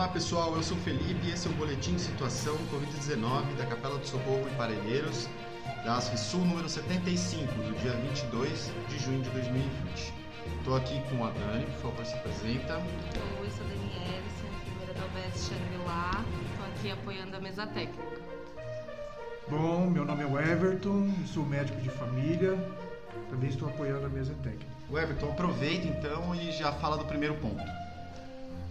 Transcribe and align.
Olá 0.00 0.08
pessoal, 0.08 0.56
eu 0.56 0.62
sou 0.62 0.78
o 0.78 0.80
Felipe 0.80 1.26
e 1.26 1.30
esse 1.30 1.46
é 1.46 1.50
o 1.50 1.52
Boletim 1.56 1.94
de 1.94 2.00
Situação 2.00 2.56
Covid-19 2.72 3.54
da 3.58 3.66
Capela 3.66 3.98
do 3.98 4.06
Socorro 4.06 4.48
em 4.48 4.54
Parelheiros, 4.56 5.28
da 5.84 6.00
Sul 6.00 6.40
número 6.40 6.70
75, 6.70 7.44
do 7.52 7.78
dia 7.82 7.92
22 7.92 8.72
de 8.88 8.98
junho 8.98 9.20
de 9.20 9.28
2020. 9.28 10.14
Estou 10.56 10.74
aqui 10.74 11.02
com 11.10 11.22
a 11.22 11.30
Dani, 11.32 11.66
por 11.66 11.90
favor, 11.90 12.06
se 12.06 12.14
apresenta. 12.14 12.78
Oi, 12.78 13.50
sou 13.50 13.66
a 13.66 13.68
Daniela, 13.68 14.24
sou 14.40 14.48
enfermeira 14.48 14.94
da 14.94 15.04
UBS 15.04 15.50
Xangri-Lá, 15.50 16.24
estou 16.50 16.66
aqui 16.66 16.90
apoiando 16.92 17.36
a 17.36 17.40
mesa 17.40 17.66
técnica. 17.66 18.22
Bom, 19.50 19.86
meu 19.86 20.06
nome 20.06 20.24
é 20.24 20.50
Everton, 20.50 21.12
sou 21.26 21.44
médico 21.44 21.78
de 21.78 21.90
família, 21.90 22.56
também 23.28 23.50
estou 23.50 23.68
apoiando 23.68 24.06
a 24.06 24.08
mesa 24.08 24.32
técnica. 24.42 24.72
O 24.88 24.98
Everton, 24.98 25.28
aproveita 25.28 25.86
então 25.86 26.34
e 26.34 26.50
já 26.52 26.72
fala 26.72 26.96
do 26.96 27.04
primeiro 27.04 27.34
ponto. 27.34 27.89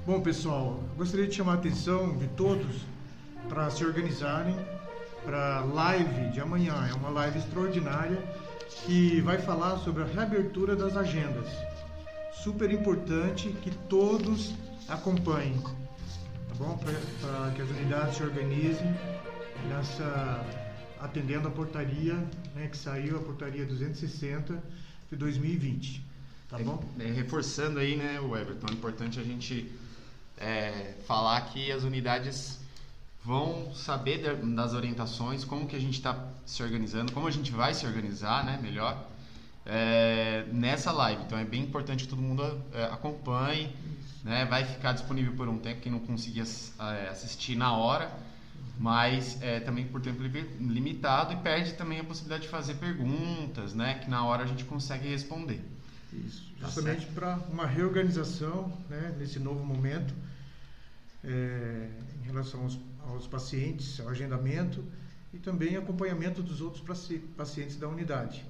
Bom, 0.10 0.22
pessoal, 0.22 0.84
gostaria 0.98 1.28
de 1.28 1.36
chamar 1.36 1.52
a 1.52 1.56
atenção 1.58 2.18
de 2.18 2.28
todos 2.30 2.82
para 3.48 3.70
se 3.70 3.86
organizarem 3.86 4.56
para 5.24 5.58
a 5.58 5.66
live 5.66 6.32
de 6.32 6.42
amanhã. 6.42 6.74
É 6.90 6.96
uma 6.96 7.12
live 7.12 7.38
extraordinária 7.38 8.18
que 8.88 9.22
vai 9.22 9.38
falar 9.38 9.78
sobre 9.78 10.02
a 10.02 10.08
reabertura 10.08 10.76
das 10.76 10.98
agendas. 10.98 11.48
Super 12.34 12.72
importante 12.72 13.50
que 13.62 13.70
todos 13.88 14.56
acompanhem, 14.88 15.62
tá 15.62 16.56
bom? 16.58 16.76
Para 17.22 17.52
que 17.52 17.62
as 17.62 17.70
unidades 17.70 18.18
se 18.18 18.24
organizem 18.24 18.92
nessa 19.68 20.44
atendendo 21.00 21.50
a 21.50 21.52
portaria 21.52 22.16
né, 22.56 22.68
que 22.68 22.78
saiu, 22.78 23.18
a 23.18 23.22
portaria 23.22 23.64
260 23.64 24.60
de 25.12 25.16
2020. 25.16 26.04
Tá 26.50 26.58
bom? 26.58 26.84
É, 27.00 27.12
reforçando 27.12 27.78
aí, 27.78 27.96
né, 27.96 28.20
o 28.20 28.36
Everton, 28.36 28.66
é 28.72 28.74
importante 28.74 29.20
a 29.20 29.24
gente 29.24 29.72
é, 30.40 30.96
falar 31.06 31.42
que 31.42 31.72
as 31.72 31.84
unidades 31.84 32.60
vão 33.24 33.74
saber 33.76 34.36
das 34.36 34.74
orientações, 34.74 35.44
como 35.44 35.68
que 35.68 35.76
a 35.76 35.80
gente 35.80 35.96
está 35.96 36.18
se 36.46 36.64
organizando, 36.64 37.12
como 37.12 37.28
a 37.28 37.32
gente 37.32 37.52
vai 37.52 37.74
se 37.74 37.86
organizar, 37.86 38.46
né, 38.46 38.58
melhor, 38.62 39.06
é, 39.66 40.46
nessa 40.52 40.92
live. 40.92 41.22
Então 41.24 41.38
é 41.38 41.44
bem 41.44 41.62
importante 41.62 42.06
que 42.06 42.10
todo 42.10 42.22
mundo 42.22 42.44
é, 42.74 42.86
acompanhe, 42.86 43.76
né, 44.24 44.46
vai 44.46 44.64
ficar 44.64 44.94
disponível 44.94 45.34
por 45.34 45.48
um 45.48 45.58
tempo, 45.58 45.82
quem 45.82 45.92
não 45.92 46.00
conseguir 46.00 46.42
é, 46.42 47.10
assistir 47.10 47.56
na 47.56 47.74
hora, 47.74 48.12
mas 48.80 49.38
é, 49.42 49.60
também 49.60 49.86
por 49.86 50.02
tempo 50.02 50.24
limitado 50.24 51.34
e 51.34 51.36
perde 51.36 51.74
também 51.74 52.00
a 52.00 52.04
possibilidade 52.04 52.44
de 52.44 52.50
fazer 52.50 52.76
perguntas, 52.76 53.74
né, 53.74 53.96
que 53.96 54.10
na 54.10 54.26
hora 54.26 54.44
a 54.44 54.48
gente 54.48 54.64
consegue 54.64 55.08
responder. 55.10 55.62
Isso, 56.14 56.52
tá 56.60 56.66
justamente 56.66 57.06
para 57.08 57.36
uma 57.52 57.66
reorganização 57.66 58.72
né, 58.90 59.16
nesse 59.20 59.40
novo 59.40 59.64
momento 59.64 60.14
é, 61.24 61.90
em 62.22 62.26
relação 62.26 62.64
aos, 62.64 62.80
aos, 63.08 63.28
pacientes, 63.28 64.00
ao 64.00 64.10
agendamento 64.10 64.84
e 65.34 65.38
também 65.38 65.76
acompanhamento 65.76 66.42
dos 66.42 66.62
outros 66.62 66.84
pacientes 67.38 67.76
da 67.78 67.88
unidade. 67.88 68.46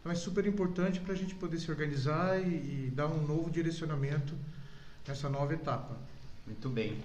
Então 0.00 0.12
é 0.12 0.14
super 0.14 0.46
importante 0.46 1.00
para 1.00 1.14
a 1.14 1.16
gente 1.16 1.34
poder 1.34 1.58
se 1.58 1.70
organizar 1.70 2.40
e, 2.40 2.86
e 2.86 2.92
dar 2.94 3.06
um 3.06 3.26
novo 3.26 3.50
direcionamento 3.50 4.34
nessa 5.06 5.28
nova 5.28 5.54
etapa. 5.54 5.96
Muito 6.46 6.68
bem. 6.68 6.98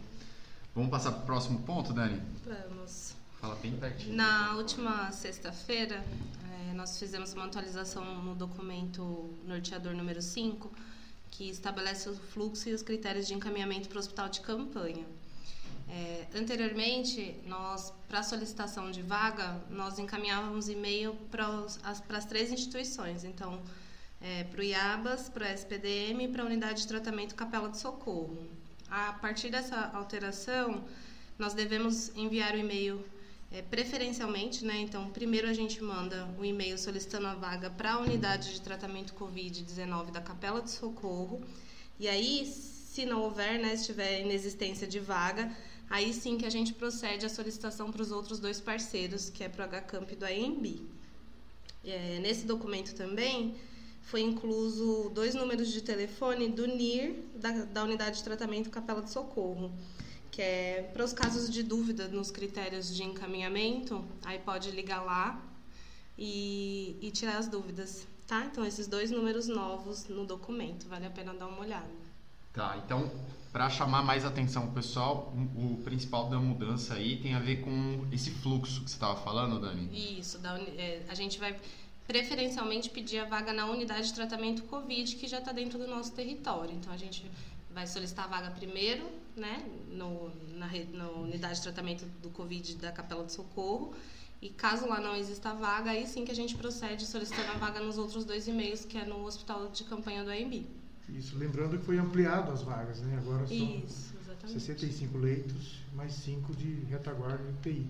Vamos 0.76 0.90
passar 0.90 1.12
para 1.12 1.22
o 1.22 1.26
próximo 1.26 1.60
ponto, 1.62 1.94
Dani? 1.94 2.22
Vamos. 2.46 3.23
Fala 3.44 3.56
bem 3.56 3.76
pertinho. 3.76 4.16
Na 4.16 4.56
última 4.56 5.12
sexta-feira, 5.12 6.02
é, 6.50 6.74
nós 6.76 6.98
fizemos 6.98 7.34
uma 7.34 7.44
atualização 7.44 8.24
no 8.24 8.34
documento 8.34 9.38
norteador 9.46 9.94
número 9.94 10.22
5, 10.22 10.72
que 11.30 11.50
estabelece 11.50 12.08
o 12.08 12.16
fluxo 12.16 12.70
e 12.70 12.74
os 12.74 12.82
critérios 12.82 13.28
de 13.28 13.34
encaminhamento 13.34 13.90
para 13.90 13.98
o 13.98 14.00
hospital 14.00 14.30
de 14.30 14.40
campanha. 14.40 15.06
É, 15.90 16.26
anteriormente, 16.34 17.36
nós, 17.46 17.94
para 18.08 18.24
solicitação 18.24 18.90
de 18.90 19.02
vaga, 19.02 19.62
nós 19.70 20.00
encaminhávamos 20.00 20.70
e-mail 20.70 21.14
para, 21.30 21.46
as, 21.84 22.00
para 22.00 22.20
as 22.20 22.24
três 22.24 22.50
instituições. 22.50 23.26
Então, 23.26 23.62
é, 24.22 24.46
para 24.46 24.62
o 24.62 24.64
IABAS, 24.64 25.28
para 25.28 25.48
o 25.48 25.50
SPDM 25.50 26.24
e 26.24 26.28
para 26.30 26.44
a 26.44 26.46
Unidade 26.46 26.84
de 26.84 26.88
Tratamento 26.88 27.36
Capela 27.36 27.68
de 27.68 27.78
Socorro. 27.78 28.48
A 28.90 29.12
partir 29.12 29.50
dessa 29.50 29.92
alteração, 29.94 30.86
nós 31.38 31.54
devemos 31.54 32.08
enviar 32.16 32.54
o 32.54 32.58
e-mail 32.58 33.04
é, 33.54 33.62
preferencialmente, 33.62 34.66
né? 34.66 34.80
Então, 34.80 35.12
primeiro 35.12 35.48
a 35.48 35.54
gente 35.54 35.82
manda 35.82 36.26
o 36.38 36.42
um 36.42 36.46
e-mail 36.46 36.76
solicitando 36.76 37.28
a 37.28 37.36
vaga 37.36 37.70
para 37.70 37.94
a 37.94 38.00
unidade 38.00 38.52
de 38.52 38.60
tratamento 38.60 39.14
Covid-19 39.14 40.10
da 40.10 40.20
Capela 40.20 40.60
de 40.60 40.72
Socorro. 40.72 41.40
E 42.00 42.08
aí, 42.08 42.48
se 42.48 43.06
não 43.06 43.22
houver, 43.22 43.60
né, 43.60 43.76
estiver 43.76 44.22
inexistência 44.22 44.88
de 44.88 45.00
vaga, 45.00 45.56
aí 45.88 46.12
sim 46.12 46.36
que 46.36 46.48
a 46.48 46.50
gente 46.50 46.74
procede 46.74 47.28
à 47.28 47.30
solicitação 47.30 47.92
para 47.92 48.02
os 48.02 48.12
outros 48.12 48.40
dois 48.40 48.60
parceiros, 48.60 49.30
que 49.30 49.44
é 49.44 49.50
para 49.50 49.66
o 49.66 49.70
HCamp 49.70 50.12
e 50.12 50.16
do 50.16 50.26
AMB. 50.26 50.82
É, 51.86 52.20
nesse 52.20 52.48
documento 52.48 52.96
também 52.96 53.56
foi 54.02 54.22
incluso 54.22 55.12
dois 55.14 55.36
números 55.36 55.72
de 55.72 55.82
telefone 55.82 56.50
do 56.50 56.66
NIR, 56.66 57.16
da, 57.36 57.52
da 57.66 57.84
Unidade 57.84 58.18
de 58.18 58.24
Tratamento 58.24 58.72
Capela 58.72 59.02
de 59.02 59.12
Socorro 59.12 59.72
que 60.34 60.42
é 60.42 60.90
para 60.92 61.06
os 61.06 61.14
casos 61.14 61.48
de 61.48 61.62
dúvida 61.62 62.08
nos 62.08 62.32
critérios 62.32 62.94
de 62.94 63.04
encaminhamento, 63.04 64.04
aí 64.26 64.40
pode 64.40 64.72
ligar 64.72 65.06
lá 65.06 65.40
e, 66.18 66.98
e 67.00 67.12
tirar 67.12 67.38
as 67.38 67.48
dúvidas, 67.48 68.08
tá? 68.26 68.44
Então, 68.46 68.66
esses 68.66 68.88
dois 68.88 69.12
números 69.12 69.48
novos 69.48 70.08
no 70.08 70.26
documento, 70.26 70.88
vale 70.88 71.06
a 71.06 71.12
pena 71.12 71.36
dar 71.36 71.46
uma 71.46 71.60
olhada. 71.60 71.88
Tá, 72.52 72.82
então, 72.84 73.12
para 73.52 73.70
chamar 73.70 74.02
mais 74.02 74.26
atenção 74.26 74.74
pessoal, 74.74 75.32
o, 75.56 75.74
o, 75.74 75.78
principal 75.84 76.28
da 76.28 76.40
mudança 76.40 76.96
aí 76.96 77.18
tem 77.22 77.36
a 77.36 77.40
ver 77.40 77.58
com 77.58 78.08
esse 78.12 78.32
fluxo 78.32 78.84
que 78.84 78.90
você 78.90 78.96
estava 78.96 79.22
falando, 79.22 79.62
Dani? 79.62 79.88
Isso, 80.20 80.40
da, 80.40 80.60
é, 80.60 81.04
a 81.10 81.14
gente 81.14 81.38
vai 81.38 81.56
preferencialmente 82.08 82.90
pedir 82.90 83.20
a 83.20 83.26
vaga 83.26 83.54
na 83.54 83.68
unidade 83.68 84.08
de 84.08 84.14
tratamento 84.16 84.64
COVID, 84.64 85.16
que 85.16 85.28
já 85.28 85.38
está 85.38 85.52
dentro 85.52 85.78
do 85.78 85.86
nosso 85.86 86.12
território. 86.12 86.74
Então, 86.74 86.92
a 86.92 86.98
gente 86.98 87.24
vai 87.74 87.88
solicitar 87.88 88.26
a 88.26 88.28
vaga 88.28 88.52
primeiro, 88.52 89.10
né, 89.36 89.66
no, 89.92 90.32
na, 90.56 90.70
na 90.94 91.10
unidade 91.12 91.56
de 91.56 91.62
tratamento 91.64 92.06
do 92.22 92.30
Covid 92.30 92.76
da 92.76 92.92
Capela 92.92 93.24
de 93.26 93.34
Socorro. 93.34 93.94
E 94.42 94.50
caso 94.50 94.88
lá 94.88 95.00
não 95.00 95.16
exista 95.16 95.54
vaga, 95.54 95.92
aí 95.92 96.06
sim 96.06 96.26
que 96.26 96.32
a 96.32 96.36
gente 96.36 96.56
procede 96.56 97.06
solicitando 97.06 97.52
a 97.52 97.54
vaga 97.56 97.80
nos 97.80 97.98
outros 97.98 98.26
dois 98.26 98.48
e-mails, 98.48 98.84
que 98.84 98.98
é 98.98 99.06
no 99.06 99.26
hospital 99.26 99.70
de 99.70 99.86
campanha 99.86 100.24
do 100.24 100.30
AMB. 100.30 100.68
Isso, 101.10 101.38
lembrando 101.38 101.78
que 101.78 101.86
foi 101.86 101.98
ampliado 101.98 102.52
as 102.52 102.62
vagas, 102.62 103.00
né? 103.00 103.18
Agora 103.18 103.48
são 103.48 103.56
Isso, 103.56 104.14
65 104.46 105.18
leitos, 105.18 105.78
mais 105.94 106.14
5 106.14 106.54
de 106.56 106.82
retaguarda 106.90 107.44
e 107.44 107.52
UTI. 107.52 107.88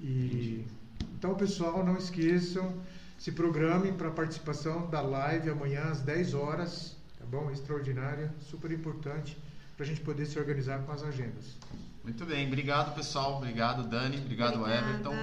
E, 0.00 0.64
então, 1.16 1.34
pessoal, 1.34 1.84
não 1.84 1.96
esqueçam, 1.96 2.74
se 3.18 3.32
programem 3.32 3.94
para 3.94 4.08
a 4.08 4.12
participação 4.12 4.88
da 4.90 5.00
live 5.00 5.50
amanhã 5.50 5.84
às 5.84 6.00
10 6.02 6.34
horas 6.34 6.98
bom? 7.28 7.50
Extraordinária, 7.50 8.34
super 8.40 8.72
importante 8.72 9.36
para 9.76 9.84
a 9.84 9.88
gente 9.88 10.00
poder 10.00 10.26
se 10.26 10.38
organizar 10.38 10.80
com 10.84 10.92
as 10.92 11.02
agendas. 11.02 11.56
Muito 12.02 12.24
bem, 12.24 12.46
obrigado 12.46 12.94
pessoal, 12.94 13.36
obrigado 13.36 13.88
Dani, 13.88 14.18
obrigado 14.18 14.58
Obrigada. 14.58 14.88
Everton. 14.88 15.14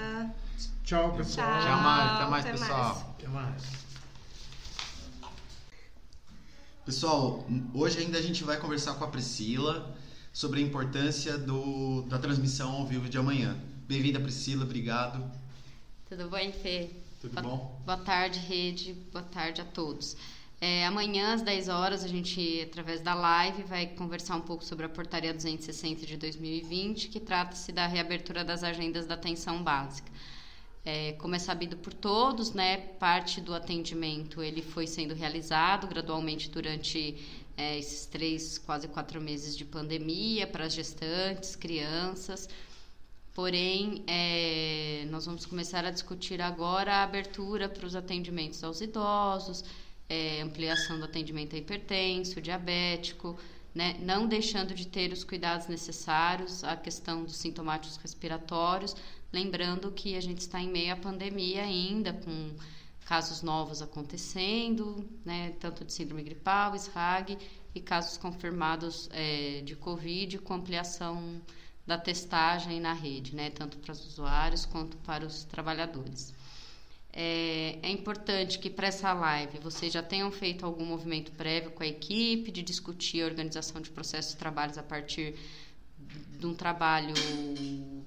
Tchau 0.83 1.15
pessoal. 1.17 1.59
Tchau. 1.59 1.73
Até 1.73 1.83
mais, 1.83 2.11
até 2.11 2.29
mais 2.29 2.45
até 2.45 2.51
pessoal. 2.53 2.95
Mais. 2.95 3.09
Até 3.09 3.27
mais. 3.27 3.85
Pessoal, 6.85 7.45
hoje 7.73 7.99
ainda 7.99 8.19
a 8.19 8.21
gente 8.21 8.43
vai 8.43 8.57
conversar 8.57 8.93
com 8.93 9.03
a 9.03 9.07
Priscila 9.07 9.95
sobre 10.31 10.59
a 10.59 10.63
importância 10.63 11.37
do, 11.37 12.03
da 12.03 12.19
transmissão 12.19 12.71
ao 12.71 12.85
vivo 12.85 13.09
de 13.09 13.17
amanhã. 13.17 13.57
Bem-vinda 13.87 14.19
Priscila, 14.19 14.63
obrigado. 14.63 15.23
Tudo 16.07 16.29
bem, 16.29 16.51
Fê? 16.51 16.91
Tudo 17.19 17.41
boa, 17.41 17.43
bom? 17.43 17.81
Boa 17.85 17.97
tarde, 17.97 18.39
rede. 18.39 18.93
Boa 19.11 19.23
tarde 19.23 19.61
a 19.61 19.65
todos. 19.65 20.15
É, 20.61 20.85
amanhã, 20.85 21.33
às 21.33 21.41
10 21.41 21.67
horas, 21.67 22.03
a 22.03 22.07
gente, 22.07 22.61
através 22.61 23.01
da 23.01 23.13
live, 23.13 23.63
vai 23.63 23.87
conversar 23.87 24.35
um 24.35 24.41
pouco 24.41 24.63
sobre 24.63 24.85
a 24.85 24.89
Portaria 24.89 25.33
260 25.33 26.05
de 26.05 26.17
2020, 26.17 27.09
que 27.09 27.19
trata-se 27.19 27.71
da 27.71 27.85
reabertura 27.87 28.43
das 28.43 28.63
agendas 28.63 29.05
da 29.05 29.15
atenção 29.15 29.61
básica. 29.61 30.11
É, 30.85 31.13
como 31.13 31.35
é 31.35 31.39
sabido 31.39 31.75
por 31.77 31.93
todos, 31.93 32.53
né, 32.53 32.77
parte 32.77 33.41
do 33.41 33.55
atendimento 33.55 34.43
ele 34.43 34.61
foi 34.61 34.85
sendo 34.85 35.15
realizado 35.15 35.87
gradualmente 35.87 36.47
durante 36.47 37.17
é, 37.57 37.79
esses 37.79 38.05
três, 38.05 38.59
quase 38.59 38.87
quatro 38.87 39.19
meses 39.19 39.57
de 39.57 39.65
pandemia 39.65 40.45
para 40.45 40.65
as 40.65 40.73
gestantes, 40.73 41.55
crianças. 41.55 42.47
Porém, 43.33 44.03
é, 44.07 45.07
nós 45.09 45.25
vamos 45.25 45.45
começar 45.45 45.83
a 45.83 45.91
discutir 45.91 46.39
agora 46.39 46.93
a 46.93 47.03
abertura 47.03 47.67
para 47.67 47.85
os 47.85 47.95
atendimentos 47.95 48.63
aos 48.63 48.79
idosos, 48.79 49.65
é, 50.09 50.41
ampliação 50.41 50.97
do 50.99 51.05
atendimento 51.05 51.55
a 51.55 51.59
hipertenso, 51.59 52.41
diabético, 52.41 53.37
né? 53.73 53.97
não 53.99 54.27
deixando 54.27 54.73
de 54.73 54.87
ter 54.87 55.11
os 55.11 55.23
cuidados 55.23 55.67
necessários, 55.67 56.63
a 56.63 56.75
questão 56.75 57.23
dos 57.23 57.35
sintomáticos 57.35 57.97
respiratórios, 57.97 58.95
lembrando 59.31 59.91
que 59.91 60.15
a 60.15 60.21
gente 60.21 60.39
está 60.39 60.61
em 60.61 60.69
meio 60.69 60.93
à 60.93 60.95
pandemia 60.95 61.63
ainda, 61.63 62.13
com 62.13 62.55
casos 63.05 63.41
novos 63.41 63.81
acontecendo, 63.81 65.07
né? 65.23 65.53
tanto 65.59 65.83
de 65.83 65.91
síndrome 65.91 66.23
gripal, 66.23 66.75
SRAG, 66.75 67.37
e 67.75 67.81
casos 67.81 68.17
confirmados 68.17 69.09
é, 69.11 69.61
de 69.61 69.75
Covid 69.75 70.39
com 70.39 70.53
ampliação 70.53 71.41
da 71.85 71.97
testagem 71.97 72.79
na 72.79 72.93
rede, 72.93 73.35
né, 73.35 73.49
tanto 73.49 73.77
para 73.77 73.91
os 73.91 74.05
usuários 74.07 74.65
quanto 74.65 74.97
para 74.97 75.25
os 75.25 75.43
trabalhadores. 75.43 76.33
É, 77.13 77.54
é 77.81 77.89
importante 77.89 78.59
que 78.59 78.69
para 78.69 78.87
essa 78.87 79.13
live 79.13 79.59
vocês 79.59 79.91
já 79.91 80.03
tenham 80.03 80.31
feito 80.31 80.65
algum 80.65 80.85
movimento 80.85 81.31
prévio 81.31 81.71
com 81.71 81.83
a 81.83 81.87
equipe 81.87 82.51
de 82.51 82.61
discutir 82.61 83.21
a 83.21 83.25
organização 83.25 83.81
de 83.81 83.89
processos 83.89 84.33
de 84.33 84.37
trabalhos 84.37 84.77
a 84.77 84.83
partir 84.83 85.35
de 86.39 86.45
um 86.45 86.53
trabalho 86.53 87.13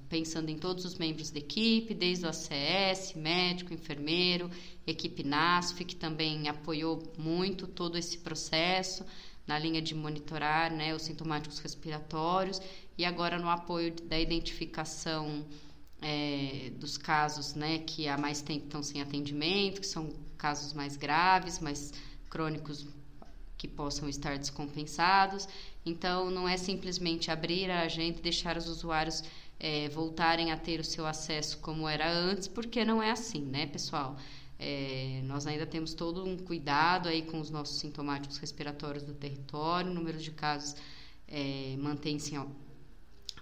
pensando 0.07 0.49
em 0.49 0.57
todos 0.57 0.85
os 0.85 0.95
membros 0.95 1.29
da 1.29 1.39
equipe, 1.39 1.93
desde 1.93 2.25
o 2.25 2.29
ACS, 2.29 3.13
médico, 3.15 3.73
enfermeiro, 3.73 4.49
equipe 4.85 5.23
NASF, 5.23 5.85
que 5.85 5.95
também 5.95 6.47
apoiou 6.47 7.03
muito 7.17 7.67
todo 7.67 7.97
esse 7.97 8.17
processo 8.17 9.05
na 9.45 9.57
linha 9.57 9.81
de 9.81 9.95
monitorar 9.95 10.71
né, 10.71 10.93
os 10.93 11.03
sintomáticos 11.03 11.59
respiratórios 11.59 12.61
e 12.97 13.05
agora 13.05 13.39
no 13.39 13.49
apoio 13.49 13.93
da 14.03 14.19
identificação 14.19 15.45
é, 16.01 16.71
dos 16.75 16.97
casos 16.97 17.55
né, 17.55 17.79
que 17.79 18.07
há 18.07 18.17
mais 18.17 18.41
tempo 18.41 18.65
estão 18.65 18.81
sem 18.81 19.01
atendimento, 19.01 19.81
que 19.81 19.87
são 19.87 20.09
casos 20.37 20.73
mais 20.73 20.95
graves, 20.95 21.59
mais 21.59 21.93
crônicos 22.29 22.87
que 23.57 23.67
possam 23.67 24.07
estar 24.07 24.37
descompensados. 24.37 25.47
Então, 25.85 26.31
não 26.31 26.47
é 26.47 26.55
simplesmente 26.55 27.29
abrir 27.29 27.69
a 27.69 27.81
agenda 27.81 28.19
e 28.19 28.21
deixar 28.21 28.57
os 28.57 28.67
usuários 28.67 29.23
é, 29.59 29.89
voltarem 29.89 30.51
a 30.51 30.57
ter 30.57 30.79
o 30.79 30.83
seu 30.83 31.05
acesso 31.05 31.57
como 31.57 31.87
era 31.87 32.09
antes, 32.09 32.47
porque 32.47 32.85
não 32.85 33.03
é 33.03 33.11
assim, 33.11 33.41
né, 33.41 33.65
pessoal? 33.67 34.15
É, 34.57 35.21
nós 35.23 35.45
ainda 35.47 35.65
temos 35.65 35.93
todo 35.93 36.25
um 36.25 36.37
cuidado 36.37 37.07
aí 37.09 37.21
com 37.21 37.39
os 37.39 37.49
nossos 37.49 37.77
sintomáticos 37.77 38.37
respiratórios 38.37 39.03
do 39.03 39.13
território, 39.13 39.91
o 39.91 39.93
número 39.93 40.17
de 40.17 40.31
casos 40.31 40.75
é, 41.27 41.75
mantém-se 41.77 42.33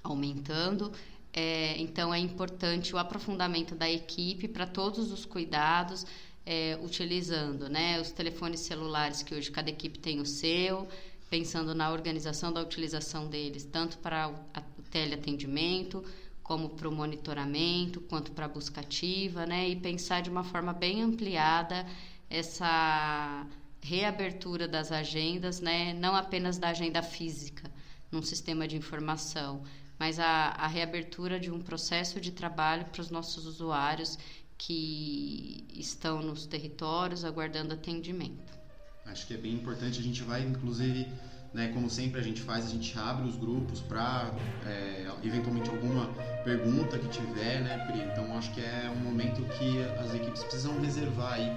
aumentando. 0.03 0.91
É, 1.39 1.79
então, 1.79 2.11
é 2.11 2.17
importante 2.17 2.95
o 2.95 2.97
aprofundamento 2.97 3.75
da 3.75 3.87
equipe 3.87 4.47
para 4.47 4.65
todos 4.65 5.11
os 5.11 5.23
cuidados, 5.23 6.03
é, 6.43 6.79
utilizando 6.81 7.69
né, 7.69 8.01
os 8.01 8.09
telefones 8.09 8.61
celulares, 8.61 9.21
que 9.21 9.35
hoje 9.35 9.51
cada 9.51 9.69
equipe 9.69 9.99
tem 9.99 10.19
o 10.19 10.25
seu, 10.25 10.87
pensando 11.29 11.75
na 11.75 11.91
organização 11.91 12.51
da 12.51 12.59
utilização 12.59 13.27
deles, 13.27 13.63
tanto 13.65 13.99
para 13.99 14.29
o 14.29 14.81
teleatendimento, 14.89 16.03
como 16.41 16.69
para 16.69 16.89
o 16.89 16.91
monitoramento, 16.91 18.01
quanto 18.01 18.31
para 18.31 18.45
a 18.45 18.49
busca 18.49 18.81
ativa, 18.81 19.45
né, 19.45 19.69
e 19.69 19.75
pensar 19.75 20.23
de 20.23 20.31
uma 20.31 20.43
forma 20.43 20.73
bem 20.73 21.03
ampliada 21.03 21.85
essa 22.31 23.45
reabertura 23.79 24.67
das 24.67 24.91
agendas, 24.91 25.59
né, 25.59 25.93
não 25.93 26.15
apenas 26.15 26.57
da 26.57 26.69
agenda 26.69 27.03
física, 27.03 27.69
num 28.11 28.23
sistema 28.23 28.67
de 28.67 28.75
informação, 28.75 29.61
mas 29.99 30.19
a, 30.19 30.49
a 30.57 30.67
reabertura 30.67 31.39
de 31.39 31.51
um 31.51 31.59
processo 31.59 32.19
de 32.19 32.31
trabalho 32.31 32.85
para 32.85 33.01
os 33.01 33.09
nossos 33.09 33.45
usuários 33.45 34.17
que 34.57 35.65
estão 35.73 36.21
nos 36.21 36.45
territórios 36.45 37.23
aguardando 37.23 37.73
atendimento. 37.73 38.57
Acho 39.05 39.25
que 39.27 39.33
é 39.33 39.37
bem 39.37 39.53
importante. 39.53 39.99
A 39.99 40.03
gente 40.03 40.23
vai, 40.23 40.41
inclusive, 40.41 41.07
né, 41.53 41.71
como 41.73 41.89
sempre 41.89 42.19
a 42.19 42.23
gente 42.23 42.41
faz, 42.41 42.65
a 42.65 42.69
gente 42.69 42.97
abre 42.97 43.27
os 43.27 43.37
grupos 43.37 43.79
para 43.81 44.33
é, 44.65 45.07
eventualmente 45.23 45.69
alguma 45.69 46.07
pergunta 46.43 46.97
que 46.99 47.07
tiver, 47.07 47.61
né, 47.61 47.85
Pri? 47.87 48.01
Então 48.01 48.37
acho 48.37 48.53
que 48.53 48.61
é 48.61 48.89
um 48.89 48.99
momento 48.99 49.41
que 49.57 49.81
as 49.99 50.13
equipes 50.13 50.43
precisam 50.43 50.79
reservar 50.81 51.33
aí 51.33 51.55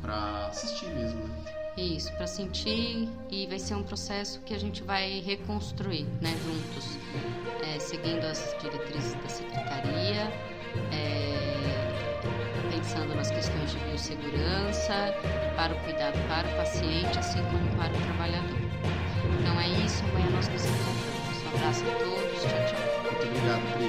para 0.00 0.46
assistir 0.46 0.86
mesmo, 0.86 1.26
né? 1.26 1.63
Isso, 1.76 2.12
para 2.12 2.26
sentir 2.26 3.08
e 3.28 3.46
vai 3.48 3.58
ser 3.58 3.74
um 3.74 3.82
processo 3.82 4.40
que 4.42 4.54
a 4.54 4.58
gente 4.58 4.82
vai 4.84 5.20
reconstruir, 5.20 6.06
né, 6.20 6.32
juntos, 6.44 6.96
é, 7.66 7.78
seguindo 7.80 8.24
as 8.24 8.54
diretrizes 8.60 9.14
da 9.14 9.28
secretaria, 9.28 10.32
é, 10.92 12.14
pensando 12.70 13.14
nas 13.16 13.30
questões 13.30 13.72
de 13.72 13.78
biossegurança, 13.78 15.14
para 15.56 15.74
o 15.74 15.80
cuidado 15.80 16.16
para 16.28 16.48
o 16.48 16.56
paciente, 16.56 17.18
assim 17.18 17.42
como 17.50 17.68
para 17.76 17.92
o 17.92 18.00
trabalhador. 18.02 18.58
Então 19.40 19.60
é 19.60 19.68
isso, 19.68 20.04
amanhã 20.04 20.30
nós 20.30 20.48
nos 20.48 20.64
encontramos. 20.64 21.42
Um 21.44 21.48
abraço 21.48 21.84
a 21.84 21.90
todos, 21.98 22.40
tchau, 22.40 22.64
tchau. 22.66 22.80
Muito 23.02 23.26
obrigado, 23.26 23.83